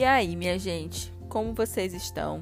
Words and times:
E 0.00 0.04
aí, 0.04 0.34
minha 0.34 0.58
gente, 0.58 1.12
como 1.28 1.52
vocês 1.52 1.92
estão? 1.92 2.40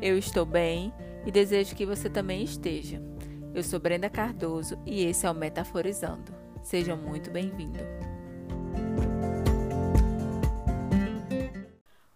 Eu 0.00 0.16
estou 0.16 0.46
bem 0.46 0.90
e 1.26 1.30
desejo 1.30 1.76
que 1.76 1.84
você 1.84 2.08
também 2.08 2.42
esteja. 2.42 2.98
Eu 3.54 3.62
sou 3.62 3.78
Brenda 3.78 4.08
Cardoso 4.08 4.78
e 4.86 5.04
esse 5.04 5.26
é 5.26 5.30
o 5.30 5.34
Metaforizando. 5.34 6.32
Seja 6.62 6.96
muito 6.96 7.30
bem-vindo. 7.30 7.78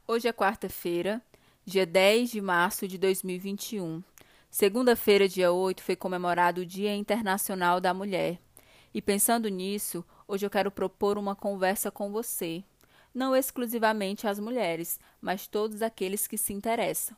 Hoje 0.08 0.26
é 0.26 0.32
quarta-feira, 0.32 1.20
dia 1.66 1.84
10 1.84 2.30
de 2.30 2.40
março 2.40 2.88
de 2.88 2.96
2021. 2.96 4.02
Segunda-feira, 4.48 5.28
dia 5.28 5.52
8, 5.52 5.82
foi 5.82 5.96
comemorado 5.96 6.62
o 6.62 6.66
Dia 6.66 6.96
Internacional 6.96 7.78
da 7.78 7.92
Mulher. 7.92 8.38
E 8.94 9.02
pensando 9.02 9.50
nisso, 9.50 10.02
hoje 10.26 10.46
eu 10.46 10.50
quero 10.50 10.70
propor 10.70 11.18
uma 11.18 11.36
conversa 11.36 11.90
com 11.90 12.10
você 12.10 12.64
não 13.14 13.36
exclusivamente 13.36 14.26
as 14.26 14.38
mulheres, 14.38 14.98
mas 15.20 15.46
todos 15.46 15.82
aqueles 15.82 16.26
que 16.26 16.38
se 16.38 16.52
interessam. 16.52 17.16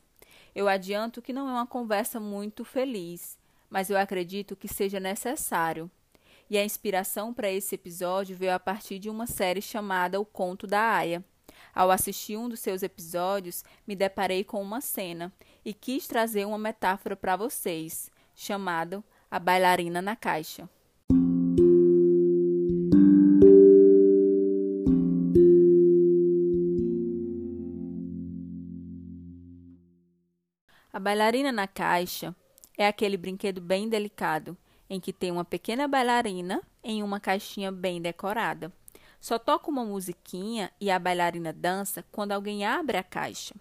Eu 0.53 0.67
adianto 0.67 1.21
que 1.21 1.33
não 1.33 1.49
é 1.49 1.51
uma 1.51 1.67
conversa 1.67 2.19
muito 2.19 2.63
feliz, 2.63 3.37
mas 3.69 3.89
eu 3.89 3.97
acredito 3.97 4.55
que 4.55 4.67
seja 4.67 4.99
necessário. 4.99 5.89
E 6.49 6.57
a 6.57 6.63
inspiração 6.63 7.33
para 7.33 7.51
esse 7.51 7.75
episódio 7.75 8.37
veio 8.37 8.53
a 8.53 8.59
partir 8.59 8.99
de 8.99 9.09
uma 9.09 9.25
série 9.25 9.61
chamada 9.61 10.19
O 10.19 10.25
Conto 10.25 10.67
da 10.67 10.79
Aya. 10.79 11.23
Ao 11.73 11.91
assistir 11.91 12.37
um 12.37 12.47
dos 12.47 12.59
seus 12.59 12.83
episódios, 12.83 13.63
me 13.87 13.95
deparei 13.95 14.43
com 14.43 14.61
uma 14.61 14.79
cena 14.79 15.33
e 15.63 15.73
quis 15.73 16.07
trazer 16.07 16.45
uma 16.45 16.57
metáfora 16.57 17.15
para 17.15 17.35
vocês, 17.35 18.09
chamada 18.35 19.03
A 19.29 19.39
Bailarina 19.39 20.01
na 20.01 20.15
Caixa. 20.15 20.69
Bailarina 31.05 31.51
na 31.51 31.67
caixa 31.67 32.35
é 32.75 32.87
aquele 32.87 33.15
brinquedo 33.15 33.61
bem 33.61 33.87
delicado, 33.87 34.57
em 34.89 34.99
que 34.99 35.13
tem 35.13 35.31
uma 35.31 35.45
pequena 35.45 35.87
bailarina 35.87 36.63
em 36.83 37.03
uma 37.03 37.19
caixinha 37.19 37.71
bem 37.71 38.01
decorada. 38.01 38.73
Só 39.21 39.37
toca 39.37 39.69
uma 39.69 39.85
musiquinha 39.85 40.71
e 40.81 40.89
a 40.89 40.97
bailarina 40.97 41.53
dança 41.53 42.03
quando 42.11 42.31
alguém 42.31 42.65
abre 42.65 42.97
a 42.97 43.03
caixa. 43.03 43.53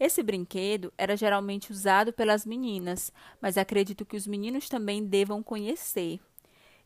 Esse 0.00 0.20
brinquedo 0.20 0.92
era 0.98 1.16
geralmente 1.16 1.70
usado 1.70 2.12
pelas 2.12 2.44
meninas, 2.44 3.12
mas 3.40 3.56
acredito 3.56 4.04
que 4.04 4.16
os 4.16 4.26
meninos 4.26 4.68
também 4.68 5.06
devam 5.06 5.44
conhecer. 5.44 6.18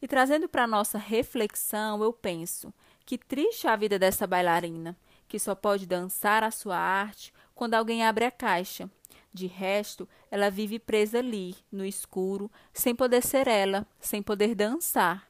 E 0.03 0.07
trazendo 0.07 0.51
para 0.51 0.67
nossa 0.67 0.99
reflexão, 0.99 2.03
eu 2.03 2.13
penso: 2.13 2.75
que 3.07 3.17
triste 3.17 3.67
a 3.67 3.75
vida 3.75 3.99
dessa 3.99 4.27
bailarina, 4.27 4.95
que 5.27 5.39
só 5.39 5.55
pode 5.55 5.87
dançar 5.87 6.45
a 6.45 6.51
sua 6.51 6.77
arte 6.77 7.33
quando 7.55 7.73
alguém 7.73 8.05
abre 8.05 8.27
a 8.27 8.31
caixa 8.31 8.91
de 9.33 9.47
resto, 9.47 10.09
ela 10.31 10.51
vive 10.51 10.79
presa 10.79 11.19
ali, 11.19 11.57
no 11.71 11.85
escuro, 11.85 12.51
sem 12.73 12.95
poder 12.95 13.23
ser 13.23 13.47
ela, 13.47 13.87
sem 14.01 14.23
poder 14.23 14.55
dançar. 14.55 15.29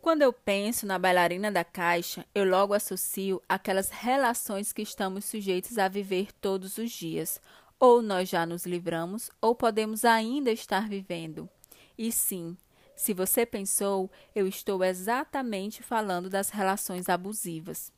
Quando 0.00 0.22
eu 0.22 0.32
penso 0.32 0.84
na 0.84 0.98
bailarina 0.98 1.50
da 1.50 1.62
caixa, 1.62 2.26
eu 2.34 2.44
logo 2.44 2.74
associo 2.74 3.40
aquelas 3.48 3.88
relações 3.88 4.72
que 4.72 4.82
estamos 4.82 5.24
sujeitos 5.24 5.78
a 5.78 5.86
viver 5.86 6.32
todos 6.32 6.76
os 6.76 6.90
dias. 6.90 7.40
Ou 7.78 8.02
nós 8.02 8.28
já 8.28 8.44
nos 8.44 8.66
livramos, 8.66 9.30
ou 9.40 9.54
podemos 9.54 10.04
ainda 10.04 10.50
estar 10.50 10.88
vivendo. 10.88 11.48
E 11.96 12.10
sim, 12.10 12.56
se 12.96 13.14
você 13.14 13.46
pensou, 13.46 14.10
eu 14.34 14.46
estou 14.46 14.82
exatamente 14.84 15.82
falando 15.82 16.28
das 16.28 16.50
relações 16.50 17.08
abusivas. 17.08 17.92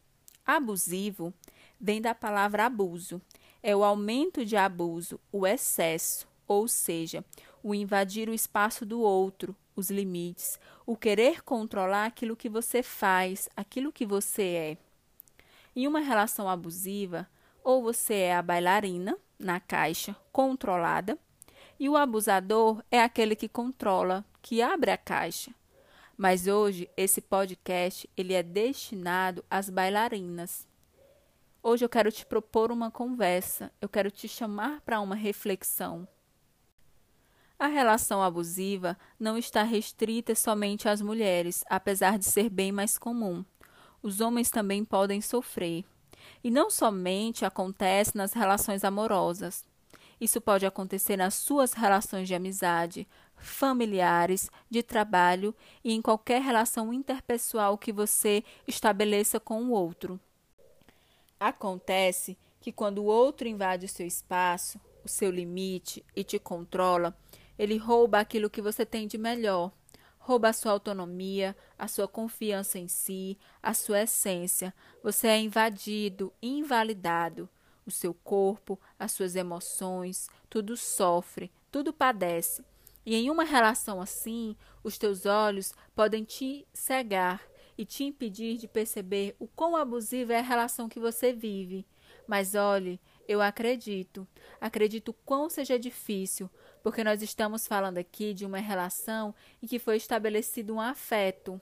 Abusivo 0.46 1.32
vem 1.80 2.00
da 2.00 2.14
palavra 2.14 2.66
abuso, 2.66 3.20
é 3.64 3.74
o 3.74 3.82
aumento 3.82 4.44
de 4.44 4.58
abuso, 4.58 5.18
o 5.32 5.46
excesso, 5.46 6.28
ou 6.46 6.68
seja, 6.68 7.24
o 7.62 7.74
invadir 7.74 8.28
o 8.28 8.34
espaço 8.34 8.84
do 8.84 9.00
outro, 9.00 9.56
os 9.74 9.88
limites, 9.88 10.60
o 10.84 10.94
querer 10.94 11.42
controlar 11.42 12.04
aquilo 12.04 12.36
que 12.36 12.50
você 12.50 12.82
faz, 12.82 13.48
aquilo 13.56 13.90
que 13.90 14.04
você 14.04 14.42
é. 14.42 14.76
Em 15.74 15.88
uma 15.88 16.00
relação 16.00 16.46
abusiva, 16.46 17.26
ou 17.64 17.82
você 17.82 18.14
é 18.14 18.36
a 18.36 18.42
bailarina 18.42 19.16
na 19.38 19.58
caixa, 19.58 20.14
controlada, 20.30 21.18
e 21.80 21.88
o 21.88 21.96
abusador 21.96 22.84
é 22.90 23.00
aquele 23.00 23.34
que 23.34 23.48
controla, 23.48 24.26
que 24.42 24.60
abre 24.60 24.90
a 24.90 24.98
caixa. 24.98 25.50
Mas 26.18 26.46
hoje 26.46 26.86
esse 26.98 27.22
podcast 27.22 28.08
ele 28.14 28.34
é 28.34 28.42
destinado 28.42 29.42
às 29.50 29.70
bailarinas. 29.70 30.66
Hoje 31.66 31.82
eu 31.82 31.88
quero 31.88 32.12
te 32.12 32.26
propor 32.26 32.70
uma 32.70 32.90
conversa, 32.90 33.72
eu 33.80 33.88
quero 33.88 34.10
te 34.10 34.28
chamar 34.28 34.82
para 34.82 35.00
uma 35.00 35.14
reflexão. 35.14 36.06
A 37.58 37.68
relação 37.68 38.22
abusiva 38.22 38.98
não 39.18 39.38
está 39.38 39.62
restrita 39.62 40.34
somente 40.34 40.90
às 40.90 41.00
mulheres, 41.00 41.64
apesar 41.70 42.18
de 42.18 42.26
ser 42.26 42.50
bem 42.50 42.70
mais 42.70 42.98
comum. 42.98 43.42
Os 44.02 44.20
homens 44.20 44.50
também 44.50 44.84
podem 44.84 45.22
sofrer. 45.22 45.86
E 46.44 46.50
não 46.50 46.68
somente 46.68 47.46
acontece 47.46 48.14
nas 48.14 48.34
relações 48.34 48.84
amorosas. 48.84 49.64
Isso 50.20 50.42
pode 50.42 50.66
acontecer 50.66 51.16
nas 51.16 51.32
suas 51.32 51.72
relações 51.72 52.28
de 52.28 52.34
amizade, 52.34 53.08
familiares, 53.36 54.50
de 54.68 54.82
trabalho 54.82 55.54
e 55.82 55.94
em 55.94 56.02
qualquer 56.02 56.42
relação 56.42 56.92
interpessoal 56.92 57.78
que 57.78 57.90
você 57.90 58.44
estabeleça 58.68 59.40
com 59.40 59.62
o 59.62 59.70
outro. 59.70 60.20
Acontece 61.44 62.38
que 62.58 62.72
quando 62.72 63.00
o 63.00 63.04
outro 63.04 63.46
invade 63.46 63.84
o 63.84 63.88
seu 63.88 64.06
espaço, 64.06 64.80
o 65.04 65.08
seu 65.10 65.30
limite 65.30 66.02
e 66.16 66.24
te 66.24 66.38
controla, 66.38 67.14
ele 67.58 67.76
rouba 67.76 68.18
aquilo 68.18 68.48
que 68.48 68.62
você 68.62 68.86
tem 68.86 69.06
de 69.06 69.18
melhor. 69.18 69.70
Rouba 70.18 70.48
a 70.48 70.52
sua 70.54 70.72
autonomia, 70.72 71.54
a 71.78 71.86
sua 71.86 72.08
confiança 72.08 72.78
em 72.78 72.88
si, 72.88 73.36
a 73.62 73.74
sua 73.74 74.04
essência. 74.04 74.72
Você 75.02 75.28
é 75.28 75.38
invadido, 75.38 76.32
invalidado. 76.40 77.46
O 77.84 77.90
seu 77.90 78.14
corpo, 78.14 78.80
as 78.98 79.12
suas 79.12 79.36
emoções, 79.36 80.30
tudo 80.48 80.78
sofre, 80.78 81.52
tudo 81.70 81.92
padece. 81.92 82.64
E 83.04 83.14
em 83.14 83.28
uma 83.28 83.44
relação 83.44 84.00
assim, 84.00 84.56
os 84.82 84.96
teus 84.96 85.26
olhos 85.26 85.74
podem 85.94 86.24
te 86.24 86.66
cegar 86.72 87.42
e 87.76 87.84
te 87.84 88.04
impedir 88.04 88.56
de 88.56 88.68
perceber 88.68 89.34
o 89.38 89.46
quão 89.46 89.76
abusiva 89.76 90.32
é 90.32 90.38
a 90.38 90.42
relação 90.42 90.88
que 90.88 91.00
você 91.00 91.32
vive. 91.32 91.86
Mas 92.26 92.54
olhe, 92.54 93.00
eu 93.28 93.42
acredito, 93.42 94.26
acredito 94.60 95.12
quão 95.24 95.50
seja 95.50 95.78
difícil, 95.78 96.50
porque 96.82 97.04
nós 97.04 97.22
estamos 97.22 97.66
falando 97.66 97.98
aqui 97.98 98.32
de 98.32 98.46
uma 98.46 98.58
relação 98.58 99.34
em 99.62 99.66
que 99.66 99.78
foi 99.78 99.96
estabelecido 99.96 100.74
um 100.74 100.80
afeto, 100.80 101.60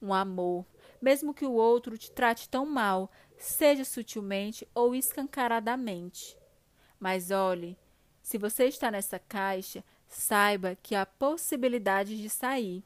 um 0.00 0.12
amor, 0.12 0.64
mesmo 1.00 1.34
que 1.34 1.44
o 1.44 1.52
outro 1.52 1.98
te 1.98 2.10
trate 2.10 2.48
tão 2.48 2.64
mal, 2.64 3.10
seja 3.38 3.84
sutilmente 3.84 4.68
ou 4.74 4.94
escancaradamente. 4.94 6.36
Mas 6.98 7.30
olhe, 7.30 7.76
se 8.22 8.38
você 8.38 8.66
está 8.66 8.90
nessa 8.90 9.18
caixa, 9.18 9.84
saiba 10.08 10.76
que 10.82 10.94
há 10.94 11.04
possibilidade 11.04 12.16
de 12.16 12.30
sair. 12.30 12.84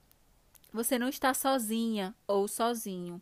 Você 0.73 0.99
não 0.99 1.09
está 1.09 1.33
sozinha 1.33 2.15
ou 2.27 2.47
sozinho. 2.47 3.21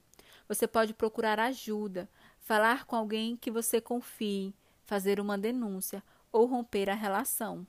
Você 0.49 0.67
pode 0.67 0.95
procurar 0.95 1.39
ajuda, 1.39 2.09
falar 2.39 2.85
com 2.85 2.97
alguém 2.97 3.37
que 3.37 3.51
você 3.51 3.81
confie, 3.81 4.55
fazer 4.85 5.21
uma 5.21 5.37
denúncia 5.37 6.03
ou 6.33 6.47
romper 6.47 6.91
a 6.91 6.95
relação. 6.95 7.67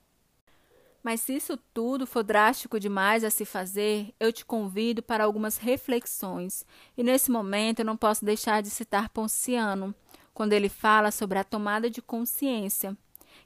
Mas 1.04 1.22
se 1.22 1.36
isso 1.36 1.58
tudo 1.74 2.06
for 2.06 2.24
drástico 2.24 2.80
demais 2.80 3.24
a 3.24 3.30
se 3.30 3.46
fazer, 3.46 4.14
eu 4.20 4.34
te 4.34 4.44
convido 4.44 5.02
para 5.02 5.24
algumas 5.24 5.58
reflexões. 5.58 6.66
E 6.98 7.04
nesse 7.04 7.32
momento 7.32 7.80
eu 7.80 7.86
não 7.86 7.96
posso 7.96 8.26
deixar 8.26 8.62
de 8.62 8.70
citar 8.70 9.10
Ponciano, 9.10 9.96
quando 10.34 10.54
ele 10.54 10.70
fala 10.70 11.10
sobre 11.10 11.40
a 11.40 11.44
tomada 11.44 11.90
de 11.90 12.02
consciência, 12.02 12.96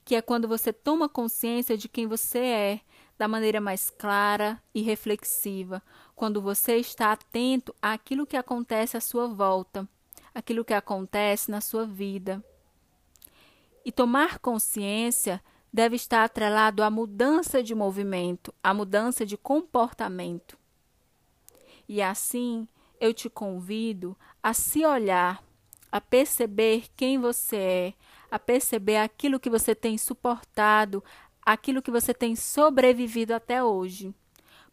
que 0.03 0.15
é 0.15 0.21
quando 0.21 0.47
você 0.47 0.73
toma 0.73 1.07
consciência 1.07 1.77
de 1.77 1.87
quem 1.87 2.07
você 2.07 2.39
é, 2.39 2.79
da 3.17 3.27
maneira 3.27 3.61
mais 3.61 3.89
clara 3.89 4.61
e 4.73 4.81
reflexiva, 4.81 5.81
quando 6.15 6.41
você 6.41 6.77
está 6.77 7.11
atento 7.11 7.73
àquilo 7.81 8.25
que 8.25 8.37
acontece 8.37 8.97
à 8.97 9.01
sua 9.01 9.27
volta, 9.27 9.87
aquilo 10.33 10.65
que 10.65 10.73
acontece 10.73 11.51
na 11.51 11.61
sua 11.61 11.85
vida. 11.85 12.43
E 13.83 13.91
tomar 13.91 14.39
consciência 14.39 15.41
deve 15.71 15.95
estar 15.95 16.23
atrelado 16.23 16.83
à 16.83 16.89
mudança 16.89 17.63
de 17.63 17.73
movimento, 17.73 18.53
à 18.63 18.73
mudança 18.73 19.25
de 19.25 19.37
comportamento. 19.37 20.57
E 21.87 22.01
assim, 22.01 22.67
eu 22.99 23.13
te 23.13 23.29
convido 23.29 24.15
a 24.41 24.53
se 24.53 24.85
olhar, 24.85 25.43
a 25.91 25.99
perceber 25.99 26.85
quem 26.95 27.19
você 27.19 27.55
é, 27.55 27.93
a 28.31 28.39
perceber 28.39 28.95
aquilo 28.95 29.39
que 29.39 29.49
você 29.49 29.75
tem 29.75 29.97
suportado, 29.97 31.03
aquilo 31.45 31.81
que 31.81 31.91
você 31.91 32.13
tem 32.13 32.35
sobrevivido 32.35 33.33
até 33.33 33.63
hoje. 33.63 34.13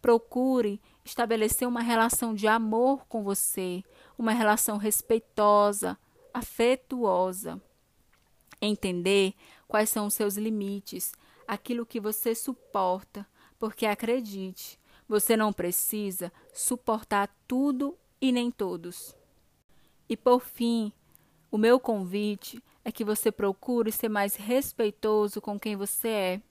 Procure 0.01 0.81
estabelecer 1.05 1.67
uma 1.67 1.81
relação 1.81 2.35
de 2.35 2.47
amor 2.47 3.07
com 3.07 3.23
você, 3.23 3.83
uma 4.17 4.33
relação 4.33 4.77
respeitosa, 4.77 5.99
afetuosa. 6.33 7.61
Entender 8.61 9.35
quais 9.67 9.89
são 9.91 10.07
os 10.07 10.15
seus 10.15 10.37
limites, 10.37 11.13
aquilo 11.47 11.87
que 11.87 12.01
você 12.01 12.35
suporta, 12.35 13.27
porque 13.59 13.87
acredite, 13.87 14.79
você 15.09 15.37
não 15.37 15.53
precisa 15.53 16.33
suportar 16.53 17.35
tudo 17.47 17.97
e 18.21 18.31
nem 18.31 18.51
todos. 18.51 19.17
E 20.09 20.17
por 20.17 20.41
fim, 20.41 20.93
o 21.51 21.57
meu 21.57 21.81
convite 21.81 22.63
é 22.85 22.93
que 22.93 23.05
você 23.05 23.31
procure 23.31 23.91
ser 23.93 24.09
mais 24.09 24.35
respeitoso 24.35 25.41
com 25.41 25.59
quem 25.59 25.77
você 25.77 26.09
é, 26.09 26.43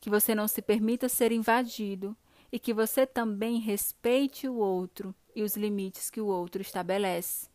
que 0.00 0.10
você 0.10 0.34
não 0.34 0.48
se 0.48 0.62
permita 0.62 1.08
ser 1.08 1.30
invadido 1.30 2.16
e 2.50 2.58
que 2.58 2.72
você 2.72 3.06
também 3.06 3.58
respeite 3.58 4.48
o 4.48 4.56
outro 4.56 5.14
e 5.34 5.42
os 5.42 5.56
limites 5.56 6.10
que 6.10 6.20
o 6.20 6.26
outro 6.26 6.62
estabelece. 6.62 7.48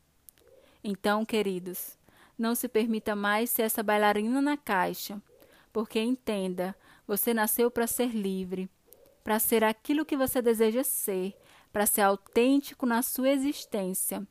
Então, 0.84 1.26
queridos, 1.26 1.98
não 2.38 2.54
se 2.54 2.68
permita 2.68 3.16
mais 3.16 3.50
ser 3.50 3.64
essa 3.64 3.82
bailarina 3.82 4.42
na 4.42 4.56
caixa, 4.56 5.22
porque 5.74 6.00
entenda, 6.00 6.76
você 7.08 7.34
nasceu 7.34 7.72
para 7.72 7.88
ser 7.88 8.10
livre, 8.10 8.70
para 9.24 9.40
ser 9.40 9.64
aquilo 9.64 10.06
que 10.06 10.16
você 10.16 10.42
deseja 10.42 10.84
ser, 10.84 11.36
para 11.74 11.86
ser 11.86 12.02
autêntico 12.02 12.86
na 12.86 13.02
sua 13.02 13.30
existência. 13.30 14.26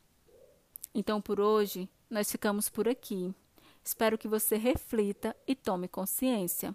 Então, 0.95 1.21
por 1.21 1.41
hoje, 1.41 1.89
nós 2.09 2.31
ficamos 2.31 2.69
por 2.69 2.89
aqui. 2.89 3.35
Espero 3.83 4.17
que 4.17 4.29
você 4.29 4.57
reflita 4.57 5.37
e 5.47 5.55
tome 5.55 5.89
consciência. 5.89 6.75